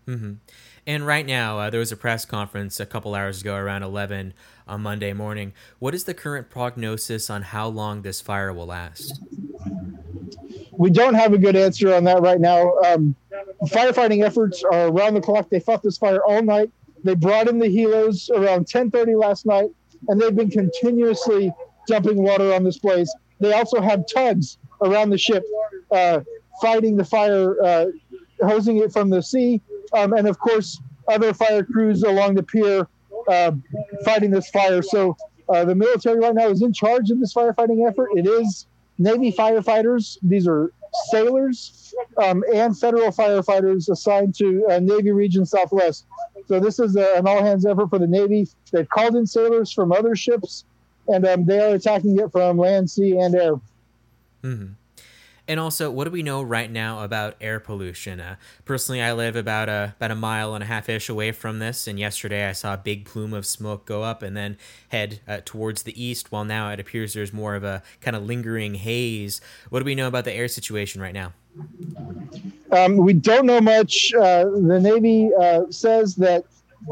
Mm-hmm. 0.07 0.33
And 0.87 1.05
right 1.05 1.25
now, 1.25 1.59
uh, 1.59 1.69
there 1.69 1.79
was 1.79 1.91
a 1.91 1.97
press 1.97 2.25
conference 2.25 2.79
a 2.79 2.85
couple 2.85 3.15
hours 3.15 3.41
ago 3.41 3.55
around 3.55 3.83
11 3.83 4.33
on 4.67 4.81
Monday 4.81 5.13
morning. 5.13 5.53
What 5.79 5.93
is 5.93 6.05
the 6.05 6.13
current 6.13 6.49
prognosis 6.49 7.29
on 7.29 7.41
how 7.41 7.67
long 7.67 8.03
this 8.03 8.21
fire 8.21 8.53
will 8.53 8.67
last? 8.67 9.19
We 10.71 10.89
don't 10.91 11.15
have 11.15 11.33
a 11.33 11.37
good 11.37 11.55
answer 11.55 11.93
on 11.93 12.03
that 12.05 12.21
right 12.21 12.39
now. 12.39 12.71
Um, 12.85 13.15
firefighting 13.63 14.23
efforts 14.23 14.63
are 14.63 14.87
around 14.87 15.15
the 15.15 15.21
clock. 15.21 15.49
They 15.49 15.59
fought 15.59 15.83
this 15.83 15.97
fire 15.97 16.23
all 16.23 16.41
night. 16.41 16.71
They 17.03 17.15
brought 17.15 17.47
in 17.47 17.59
the 17.59 17.67
helos 17.67 18.29
around 18.29 18.67
10:30 18.67 19.15
last 19.19 19.45
night, 19.45 19.69
and 20.07 20.19
they've 20.19 20.35
been 20.35 20.49
continuously 20.49 21.53
dumping 21.87 22.21
water 22.21 22.53
on 22.53 22.63
this 22.63 22.77
place. 22.77 23.13
They 23.39 23.53
also 23.53 23.81
have 23.81 24.05
tugs 24.13 24.57
around 24.81 25.09
the 25.09 25.17
ship 25.17 25.43
uh, 25.91 26.21
fighting 26.61 26.97
the 26.97 27.05
fire, 27.05 27.61
uh, 27.63 27.85
hosing 28.41 28.77
it 28.77 28.91
from 28.91 29.09
the 29.09 29.21
sea 29.21 29.61
um, 29.93 30.13
and 30.13 30.27
of 30.27 30.39
course 30.39 30.79
other 31.07 31.33
fire 31.33 31.63
crews 31.63 32.03
along 32.03 32.35
the 32.35 32.43
pier 32.43 32.87
uh, 33.27 33.51
fighting 34.03 34.31
this 34.31 34.49
fire. 34.49 34.81
So 34.81 35.15
uh, 35.49 35.65
the 35.65 35.75
military 35.75 36.19
right 36.19 36.33
now 36.33 36.49
is 36.49 36.61
in 36.61 36.73
charge 36.73 37.11
of 37.11 37.19
this 37.19 37.33
firefighting 37.33 37.87
effort. 37.87 38.09
It 38.15 38.27
is 38.27 38.67
Navy 38.97 39.31
firefighters; 39.31 40.17
these 40.21 40.47
are 40.47 40.71
sailors 41.09 41.93
um, 42.23 42.43
and 42.53 42.77
federal 42.77 43.11
firefighters 43.11 43.89
assigned 43.89 44.35
to 44.35 44.65
uh, 44.69 44.79
Navy 44.79 45.11
Region 45.11 45.45
Southwest. 45.45 46.05
So 46.47 46.59
this 46.59 46.79
is 46.79 46.95
a, 46.95 47.15
an 47.15 47.27
all-hands 47.27 47.65
effort 47.65 47.89
for 47.89 47.99
the 47.99 48.07
Navy. 48.07 48.47
They've 48.71 48.87
called 48.87 49.15
in 49.15 49.25
sailors 49.25 49.71
from 49.71 49.91
other 49.91 50.15
ships, 50.15 50.65
and 51.07 51.25
um, 51.25 51.45
they 51.45 51.59
are 51.59 51.75
attacking 51.75 52.19
it 52.19 52.31
from 52.31 52.57
land, 52.57 52.89
sea, 52.89 53.17
and 53.17 53.35
air. 53.35 53.55
Mm-hmm. 54.43 54.73
And 55.47 55.59
also, 55.59 55.91
what 55.91 56.05
do 56.05 56.11
we 56.11 56.23
know 56.23 56.41
right 56.41 56.71
now 56.71 57.03
about 57.03 57.35
air 57.39 57.59
pollution? 57.59 58.19
Uh, 58.19 58.37
personally, 58.65 59.01
I 59.01 59.13
live 59.13 59.35
about 59.35 59.69
a 59.69 59.93
about 59.97 60.09
a 60.09 60.15
mile 60.15 60.55
and 60.55 60.63
a 60.63 60.67
half 60.67 60.89
ish 60.89 61.07
away 61.07 61.31
from 61.31 61.59
this, 61.59 61.87
and 61.87 61.99
yesterday 61.99 62.49
I 62.49 62.51
saw 62.51 62.73
a 62.73 62.77
big 62.77 63.05
plume 63.05 63.33
of 63.33 63.45
smoke 63.45 63.85
go 63.85 64.01
up 64.01 64.23
and 64.23 64.35
then 64.35 64.57
head 64.89 65.19
uh, 65.27 65.41
towards 65.45 65.83
the 65.83 66.03
east. 66.03 66.31
While 66.31 66.45
now 66.45 66.71
it 66.71 66.79
appears 66.79 67.13
there's 67.13 67.31
more 67.31 67.53
of 67.53 67.63
a 67.63 67.83
kind 68.01 68.15
of 68.15 68.25
lingering 68.25 68.75
haze. 68.75 69.39
What 69.69 69.79
do 69.79 69.85
we 69.85 69.93
know 69.93 70.07
about 70.07 70.25
the 70.25 70.33
air 70.33 70.47
situation 70.47 70.99
right 70.99 71.13
now? 71.13 71.33
Um, 72.71 72.97
we 72.97 73.13
don't 73.13 73.45
know 73.45 73.61
much. 73.61 74.13
Uh, 74.13 74.45
the 74.45 74.79
Navy 74.81 75.29
uh, 75.39 75.69
says 75.69 76.15
that 76.15 76.43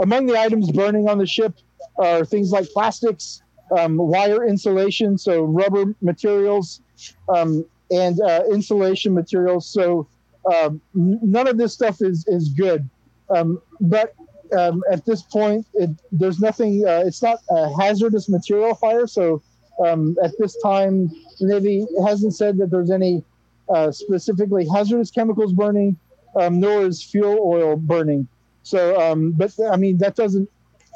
among 0.01 0.27
the 0.27 0.39
items 0.39 0.71
burning 0.71 1.09
on 1.09 1.17
the 1.17 1.25
ship 1.25 1.57
are 1.97 2.23
things 2.23 2.51
like 2.51 2.69
plastics, 2.69 3.41
um, 3.77 3.97
wire 3.97 4.45
insulation, 4.45 5.17
so 5.17 5.43
rubber 5.43 5.95
materials, 6.01 6.81
um, 7.29 7.65
and 7.93 8.19
uh, 8.21 8.43
insulation 8.51 9.13
materials. 9.13 9.67
So 9.67 10.07
um, 10.51 10.81
none 10.93 11.47
of 11.47 11.57
this 11.57 11.73
stuff 11.73 12.01
is 12.01 12.25
is 12.27 12.49
good. 12.49 12.89
Um, 13.29 13.61
but 13.79 14.13
um, 14.57 14.83
at 14.91 15.05
this 15.05 15.21
point, 15.23 15.65
it, 15.73 15.89
there's 16.11 16.39
nothing. 16.39 16.85
Uh, 16.85 17.03
it's 17.05 17.21
not 17.21 17.39
a 17.49 17.73
hazardous 17.81 18.29
material 18.29 18.75
fire. 18.75 19.07
So 19.07 19.41
um, 19.83 20.17
at 20.23 20.31
this 20.37 20.57
time, 20.61 21.09
the 21.39 21.47
Navy 21.47 21.85
hasn't 22.05 22.35
said 22.35 22.57
that 22.57 22.69
there's 22.69 22.91
any 22.91 23.23
uh, 23.69 23.91
specifically 23.91 24.67
hazardous 24.67 25.11
chemicals 25.11 25.53
burning, 25.53 25.97
um, 26.39 26.59
nor 26.59 26.85
is 26.85 27.01
fuel 27.01 27.39
oil 27.41 27.75
burning. 27.75 28.27
So, 28.63 28.99
um, 29.01 29.31
but 29.31 29.53
I 29.71 29.75
mean 29.75 29.97
that 29.97 30.15
doesn't 30.15 30.49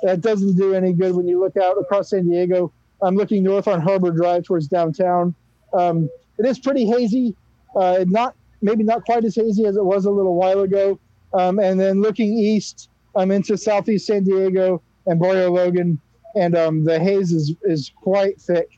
that 0.04 0.22
doesn't 0.22 0.56
do 0.56 0.74
any 0.74 0.94
good 0.94 1.16
when 1.16 1.28
you 1.28 1.40
look 1.40 1.58
out 1.58 1.80
across 1.80 2.12
San 2.12 2.28
Diego. 2.30 2.72
I'm 3.02 3.16
looking 3.16 3.44
north 3.44 3.68
on 3.68 3.82
Harbor 3.82 4.12
Drive 4.12 4.44
towards 4.44 4.68
downtown. 4.68 5.36
Um, 5.74 6.10
it 6.38 6.46
is 6.46 6.60
pretty 6.60 6.86
hazy. 6.86 7.36
Uh, 7.76 8.06
not 8.08 8.36
maybe 8.62 8.84
not 8.84 9.06
quite 9.06 9.24
as 9.24 9.36
hazy 9.36 9.66
as 9.66 9.78
it 9.78 9.84
was 9.84 10.06
a 10.06 10.12
little 10.12 10.36
while 10.36 10.62
ago. 10.62 11.00
Um, 11.34 11.60
and 11.60 11.80
then 11.80 12.02
looking 12.02 12.38
east, 12.38 12.90
I'm 13.16 13.32
into 13.32 13.58
southeast 13.58 14.08
San 14.08 14.24
Diego 14.24 14.82
and 15.06 15.20
Barrio 15.20 15.52
Logan, 15.52 16.00
and 16.36 16.56
um, 16.56 16.84
the 16.84 17.00
haze 17.00 17.32
is 17.32 17.56
is 17.64 17.92
quite 17.96 18.40
thick. 18.40 18.70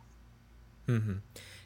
Mm-hmm. 0.88 1.14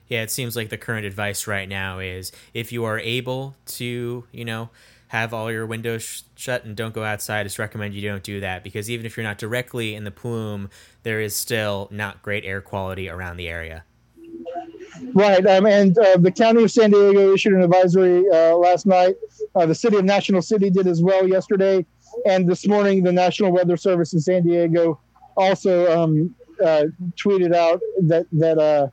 Yeah, 0.07 0.21
it 0.21 0.31
seems 0.31 0.55
like 0.55 0.69
the 0.69 0.77
current 0.77 1.05
advice 1.05 1.47
right 1.47 1.67
now 1.67 1.99
is 1.99 2.31
if 2.53 2.71
you 2.71 2.83
are 2.83 2.99
able 2.99 3.55
to, 3.67 4.25
you 4.31 4.45
know, 4.45 4.69
have 5.07 5.33
all 5.33 5.51
your 5.51 5.65
windows 5.65 6.03
sh- 6.03 6.21
shut 6.35 6.65
and 6.65 6.75
don't 6.75 6.93
go 6.93 7.03
outside, 7.03 7.45
it's 7.45 7.57
recommend 7.57 7.93
you 7.93 8.07
don't 8.07 8.23
do 8.23 8.39
that 8.41 8.63
because 8.63 8.89
even 8.89 9.05
if 9.05 9.15
you're 9.15 9.23
not 9.23 9.37
directly 9.37 9.95
in 9.95 10.03
the 10.03 10.11
plume, 10.11 10.69
there 11.03 11.21
is 11.21 11.35
still 11.35 11.87
not 11.89 12.21
great 12.21 12.43
air 12.43 12.61
quality 12.61 13.07
around 13.07 13.37
the 13.37 13.47
area. 13.47 13.85
Right, 15.13 15.45
um, 15.47 15.65
and 15.65 15.97
uh, 15.97 16.17
the 16.17 16.31
county 16.31 16.63
of 16.63 16.71
San 16.71 16.91
Diego 16.91 17.33
issued 17.33 17.53
an 17.53 17.61
advisory 17.61 18.23
uh, 18.29 18.55
last 18.55 18.85
night. 18.85 19.15
Uh, 19.55 19.65
the 19.65 19.75
city 19.75 19.97
of 19.97 20.05
National 20.05 20.41
City 20.41 20.69
did 20.69 20.87
as 20.87 21.01
well 21.01 21.27
yesterday, 21.27 21.85
and 22.25 22.47
this 22.47 22.67
morning 22.67 23.03
the 23.03 23.11
National 23.11 23.51
Weather 23.51 23.77
Service 23.77 24.13
in 24.13 24.19
San 24.19 24.43
Diego 24.43 24.99
also 25.35 25.91
um, 25.91 26.35
uh, 26.63 26.85
tweeted 27.15 27.55
out 27.55 27.79
that 28.03 28.27
that 28.31 28.57
uh, 28.59 28.87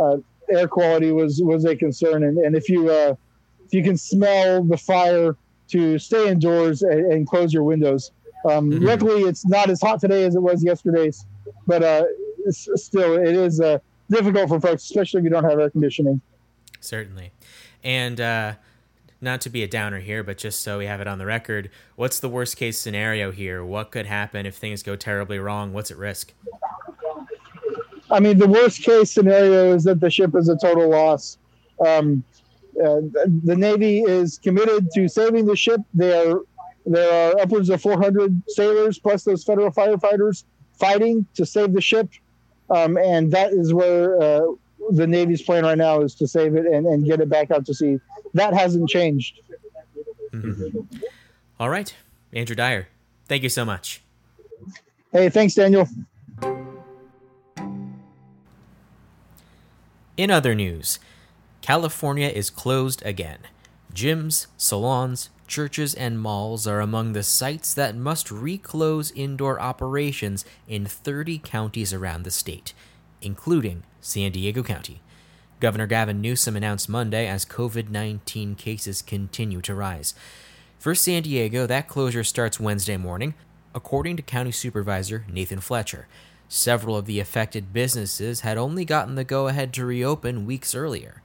uh, 0.00 0.16
air 0.50 0.66
quality 0.66 1.12
was 1.12 1.40
was 1.42 1.64
a 1.64 1.76
concern, 1.76 2.24
and, 2.24 2.38
and 2.38 2.56
if 2.56 2.68
you 2.68 2.90
if 2.90 3.72
you 3.72 3.82
can 3.82 3.96
smell 3.96 4.64
the 4.64 4.76
fire, 4.76 5.36
to 5.68 5.98
stay 5.98 6.28
indoors 6.28 6.82
and, 6.82 7.12
and 7.12 7.26
close 7.26 7.52
your 7.52 7.62
windows. 7.62 8.12
Um, 8.48 8.70
mm-hmm. 8.70 8.84
Luckily, 8.84 9.22
it's 9.22 9.46
not 9.46 9.70
as 9.70 9.80
hot 9.80 10.00
today 10.00 10.24
as 10.24 10.34
it 10.34 10.42
was 10.42 10.62
yesterday, 10.62 11.10
but 11.66 12.06
still, 12.50 13.14
it 13.14 13.34
is 13.34 13.60
a 13.60 13.80
difficult 14.10 14.48
for 14.48 14.60
folks, 14.60 14.84
especially 14.84 15.18
if 15.18 15.24
you 15.24 15.30
don't 15.30 15.44
have 15.44 15.58
air 15.58 15.70
conditioning. 15.70 16.20
Certainly. 16.80 17.32
And 17.82 18.20
uh, 18.20 18.54
not 19.20 19.40
to 19.42 19.50
be 19.50 19.62
a 19.62 19.68
downer 19.68 20.00
here, 20.00 20.22
but 20.22 20.38
just 20.38 20.62
so 20.62 20.78
we 20.78 20.86
have 20.86 21.00
it 21.00 21.06
on 21.06 21.18
the 21.18 21.26
record, 21.26 21.70
what's 21.96 22.18
the 22.18 22.28
worst 22.28 22.56
case 22.56 22.78
scenario 22.78 23.30
here? 23.30 23.64
What 23.64 23.90
could 23.90 24.06
happen 24.06 24.46
if 24.46 24.56
things 24.56 24.82
go 24.82 24.96
terribly 24.96 25.38
wrong? 25.38 25.72
What's 25.72 25.90
at 25.90 25.96
risk? 25.96 26.32
I 28.10 28.20
mean, 28.20 28.38
the 28.38 28.46
worst 28.46 28.82
case 28.82 29.10
scenario 29.10 29.74
is 29.74 29.84
that 29.84 30.00
the 30.00 30.10
ship 30.10 30.34
is 30.36 30.48
a 30.48 30.56
total 30.56 30.90
loss. 30.90 31.38
Um, 31.84 32.22
uh, 32.78 33.00
the 33.44 33.56
Navy 33.56 34.00
is 34.00 34.38
committed 34.38 34.90
to 34.94 35.08
saving 35.08 35.46
the 35.46 35.56
ship. 35.56 35.80
There, 35.94 36.40
there 36.86 37.32
are 37.32 37.40
upwards 37.40 37.70
of 37.70 37.80
400 37.80 38.42
sailors 38.48 38.98
plus 38.98 39.24
those 39.24 39.44
federal 39.44 39.70
firefighters 39.70 40.44
fighting 40.78 41.26
to 41.34 41.46
save 41.46 41.72
the 41.72 41.80
ship 41.80 42.10
um, 42.70 42.96
and 42.98 43.30
that 43.32 43.52
is 43.52 43.72
where 43.72 44.20
uh, 44.20 44.46
the 44.90 45.06
Navy's 45.06 45.42
plan 45.42 45.64
right 45.64 45.78
now 45.78 46.00
is 46.00 46.14
to 46.16 46.28
save 46.28 46.54
it 46.56 46.66
and, 46.66 46.86
and 46.86 47.04
get 47.04 47.20
it 47.20 47.28
back 47.28 47.50
out 47.50 47.66
to 47.66 47.74
sea. 47.74 48.00
That 48.34 48.54
hasn't 48.54 48.88
changed. 48.88 49.40
Mm-hmm. 50.32 50.80
All 51.60 51.70
right, 51.70 51.94
Andrew 52.32 52.56
Dyer, 52.56 52.88
thank 53.26 53.42
you 53.42 53.48
so 53.48 53.64
much. 53.64 54.02
Hey, 55.12 55.28
thanks, 55.28 55.54
Daniel. 55.54 55.88
In 60.16 60.30
other 60.30 60.54
news, 60.54 60.98
California 61.60 62.28
is 62.28 62.50
closed 62.50 63.02
again. 63.04 63.38
Gyms, 63.94 64.48
salons, 64.56 65.30
churches, 65.46 65.94
and 65.94 66.18
malls 66.18 66.66
are 66.66 66.80
among 66.80 67.12
the 67.12 67.22
sites 67.22 67.72
that 67.74 67.94
must 67.94 68.28
reclose 68.28 69.12
indoor 69.12 69.60
operations 69.60 70.44
in 70.66 70.84
30 70.84 71.38
counties 71.38 71.92
around 71.92 72.24
the 72.24 72.32
state, 72.32 72.72
including 73.22 73.84
San 74.00 74.32
Diego 74.32 74.64
County. 74.64 75.00
Governor 75.60 75.86
Gavin 75.86 76.20
Newsom 76.20 76.56
announced 76.56 76.88
Monday 76.88 77.28
as 77.28 77.44
COVID 77.44 77.88
19 77.88 78.56
cases 78.56 79.00
continue 79.00 79.60
to 79.60 79.74
rise. 79.76 80.12
For 80.76 80.96
San 80.96 81.22
Diego, 81.22 81.64
that 81.66 81.86
closure 81.86 82.24
starts 82.24 82.58
Wednesday 82.58 82.96
morning, 82.96 83.34
according 83.76 84.16
to 84.16 84.22
County 84.22 84.50
Supervisor 84.50 85.24
Nathan 85.30 85.60
Fletcher. 85.60 86.08
Several 86.48 86.96
of 86.96 87.06
the 87.06 87.20
affected 87.20 87.72
businesses 87.72 88.40
had 88.40 88.58
only 88.58 88.84
gotten 88.84 89.14
the 89.14 89.24
go 89.24 89.46
ahead 89.46 89.72
to 89.74 89.86
reopen 89.86 90.46
weeks 90.46 90.74
earlier. 90.74 91.22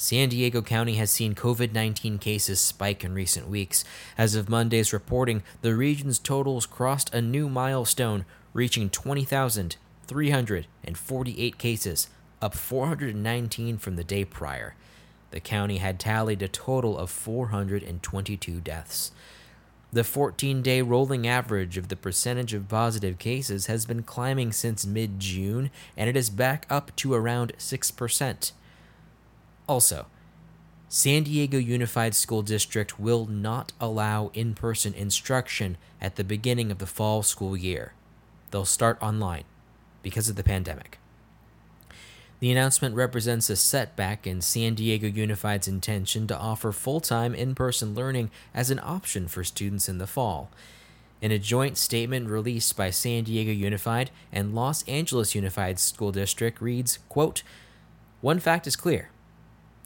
San 0.00 0.28
Diego 0.28 0.62
County 0.62 0.94
has 0.94 1.10
seen 1.10 1.34
COVID 1.34 1.72
19 1.72 2.18
cases 2.18 2.60
spike 2.60 3.02
in 3.02 3.14
recent 3.14 3.48
weeks. 3.48 3.82
As 4.16 4.36
of 4.36 4.48
Monday's 4.48 4.92
reporting, 4.92 5.42
the 5.60 5.74
region's 5.74 6.20
totals 6.20 6.66
crossed 6.66 7.12
a 7.12 7.20
new 7.20 7.48
milestone, 7.48 8.24
reaching 8.52 8.90
20,348 8.90 11.58
cases, 11.58 12.08
up 12.40 12.54
419 12.54 13.78
from 13.78 13.96
the 13.96 14.04
day 14.04 14.24
prior. 14.24 14.76
The 15.32 15.40
county 15.40 15.78
had 15.78 15.98
tallied 15.98 16.42
a 16.42 16.48
total 16.48 16.96
of 16.96 17.10
422 17.10 18.60
deaths. 18.60 19.10
The 19.92 20.04
14 20.04 20.62
day 20.62 20.80
rolling 20.80 21.26
average 21.26 21.76
of 21.76 21.88
the 21.88 21.96
percentage 21.96 22.54
of 22.54 22.68
positive 22.68 23.18
cases 23.18 23.66
has 23.66 23.84
been 23.84 24.04
climbing 24.04 24.52
since 24.52 24.86
mid 24.86 25.18
June, 25.18 25.72
and 25.96 26.08
it 26.08 26.16
is 26.16 26.30
back 26.30 26.66
up 26.70 26.94
to 26.94 27.14
around 27.14 27.52
6%. 27.58 28.52
Also, 29.68 30.06
San 30.88 31.24
Diego 31.24 31.58
Unified 31.58 32.14
School 32.14 32.40
District 32.40 32.98
will 32.98 33.26
not 33.26 33.72
allow 33.78 34.30
in 34.32 34.54
person 34.54 34.94
instruction 34.94 35.76
at 36.00 36.16
the 36.16 36.24
beginning 36.24 36.70
of 36.70 36.78
the 36.78 36.86
fall 36.86 37.22
school 37.22 37.54
year. 37.54 37.92
They'll 38.50 38.64
start 38.64 38.96
online 39.02 39.44
because 40.02 40.30
of 40.30 40.36
the 40.36 40.42
pandemic. 40.42 40.98
The 42.40 42.50
announcement 42.50 42.94
represents 42.94 43.50
a 43.50 43.56
setback 43.56 44.26
in 44.26 44.40
San 44.40 44.74
Diego 44.74 45.08
Unified's 45.08 45.68
intention 45.68 46.26
to 46.28 46.38
offer 46.38 46.72
full 46.72 47.00
time 47.00 47.34
in 47.34 47.54
person 47.54 47.94
learning 47.94 48.30
as 48.54 48.70
an 48.70 48.80
option 48.82 49.28
for 49.28 49.44
students 49.44 49.88
in 49.88 49.98
the 49.98 50.06
fall. 50.06 50.50
In 51.20 51.32
a 51.32 51.38
joint 51.38 51.76
statement 51.76 52.28
released 52.28 52.76
by 52.76 52.90
San 52.90 53.24
Diego 53.24 53.50
Unified 53.50 54.10
and 54.32 54.54
Los 54.54 54.84
Angeles 54.84 55.34
Unified 55.34 55.80
School 55.80 56.12
District 56.12 56.60
reads, 56.62 57.00
quote, 57.08 57.42
One 58.20 58.38
fact 58.38 58.68
is 58.68 58.76
clear. 58.76 59.10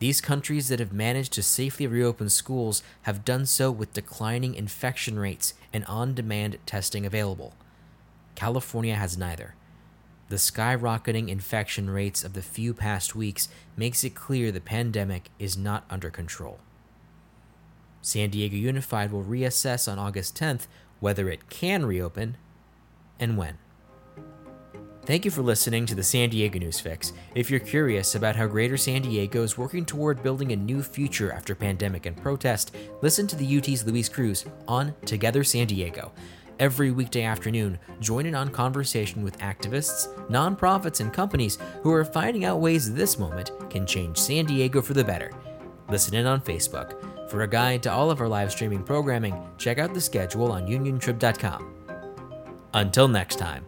These 0.03 0.21
countries 0.21 0.67
that 0.67 0.81
have 0.81 0.93
managed 0.93 1.33
to 1.35 1.45
safely 1.45 1.87
reopen 1.87 2.29
schools 2.29 2.83
have 3.03 3.25
done 3.25 3.47
so 3.47 3.71
with 3.71 3.93
declining 3.93 4.57
infection 4.57 5.17
rates 5.17 5.55
and 5.73 5.85
on 5.85 6.13
demand 6.13 6.59
testing 6.67 7.07
available. 7.07 7.55
California 8.35 8.97
has 8.97 9.17
neither. 9.17 9.55
The 10.29 10.39
skyrocketing 10.39 11.29
infection 11.29 11.89
rates 11.89 12.25
of 12.25 12.33
the 12.33 12.43
few 12.43 12.75
past 12.75 13.15
weeks 13.15 13.49
makes 13.77 14.03
it 14.03 14.17
clear 14.17 14.51
the 14.51 14.61
pandemic 14.61 15.29
is 15.39 15.57
not 15.57 15.85
under 15.89 16.11
control. 16.11 16.59
San 18.01 18.31
Diego 18.31 18.57
Unified 18.57 19.13
will 19.13 19.23
reassess 19.23 19.87
on 19.87 20.01
August 20.01 20.37
10th 20.37 20.67
whether 20.99 21.31
it 21.31 21.49
can 21.49 21.87
reopen 21.87 22.37
and 23.21 23.39
when. 23.39 23.59
Thank 25.05 25.25
you 25.25 25.33
for 25.33 25.43
listening 25.43 25.85
to 25.87 25.97
the 25.97 26.03
San 26.03 26.31
Diego 26.31 26.61
News 26.61 26.79
Fix. 26.79 27.13
If 27.35 27.51
you're 27.51 27.59
curious 27.59 28.15
about 28.15 28.37
how 28.37 28.47
Greater 28.47 28.77
San 28.77 29.03
Diego 29.03 29.43
is 29.43 29.59
working 29.59 29.85
toward 29.85 30.23
building 30.23 30.53
a 30.53 30.57
new 30.57 30.81
future 30.81 31.33
after 31.33 31.57
pandemic 31.57 32.07
and 32.07 32.17
protest, 32.17 32.77
listen 33.01 33.27
to 33.27 33.35
the 33.35 33.59
UT's 33.59 33.85
Luis 33.85 34.09
Cruz 34.09 34.45
on 34.69 34.95
Together 35.05 35.43
San 35.43 35.67
Diego. 35.67 36.13
Every 36.61 36.93
weekday 36.93 37.25
afternoon, 37.25 37.81
join 37.99 38.27
in 38.27 38.37
on 38.37 38.51
conversation 38.51 39.25
with 39.25 39.39
activists, 39.39 40.07
nonprofits, 40.29 41.01
and 41.01 41.13
companies 41.13 41.59
who 41.83 41.91
are 41.91 42.05
finding 42.05 42.45
out 42.45 42.61
ways 42.61 42.95
this 42.95 43.19
moment 43.19 43.51
can 43.71 43.85
change 43.85 44.19
San 44.19 44.45
Diego 44.45 44.81
for 44.81 44.95
the 44.95 45.03
better. 45.03 45.33
Listen 45.89 46.15
in 46.15 46.27
on 46.27 46.41
Facebook. 46.41 47.29
For 47.29 47.43
a 47.43 47.49
guide 47.49 47.83
to 47.83 47.93
all 47.93 48.13
of 48.13 48.21
our 48.21 48.29
live 48.29 48.53
streaming 48.53 48.85
programming, 48.85 49.35
check 49.59 49.79
out 49.81 49.95
the 49.95 50.01
schedule 50.01 50.53
on 50.53 50.69
uniontrib.com. 50.69 51.75
Until 52.73 53.09
next 53.09 53.37
time. 53.41 53.67